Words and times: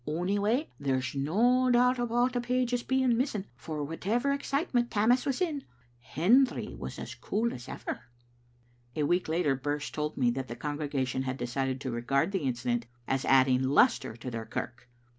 Onyway, 0.07 0.67
there's 0.79 1.13
no 1.13 1.69
doubt 1.69 1.99
about 1.99 2.33
the 2.33 2.41
page's 2.41 2.81
being 2.81 3.15
missing, 3.15 3.45
for 3.55 3.83
whatever 3.83 4.31
ex 4.31 4.47
citement 4.51 4.89
Tammas 4.89 5.27
was 5.27 5.41
in, 5.41 5.63
Hendry 5.99 6.73
was 6.75 6.97
as 6.97 7.13
cool 7.13 7.53
as 7.53 7.69
ever.'" 7.69 8.05
A 8.95 9.03
week 9.03 9.27
later 9.27 9.53
Birse 9.55 9.91
told 9.91 10.17
me 10.17 10.31
that 10.31 10.47
the 10.47 10.55
congregation 10.55 11.21
had 11.21 11.37
decided 11.37 11.79
to 11.81 11.91
regard 11.91 12.31
the 12.31 12.45
incident 12.47 12.87
as 13.07 13.25
adding 13.25 13.61
lustre 13.61 14.15
to 14.17 14.31
their 14.31 14.47
kirk. 14.47 14.89